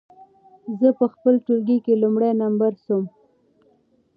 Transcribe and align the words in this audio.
زه 0.79 0.87
په 0.99 1.05
خپل 1.13 1.33
ټولګي 1.45 1.77
کې 1.85 1.93
لومړی 2.03 2.31
نمره 2.39 2.77
سوم. 2.85 3.03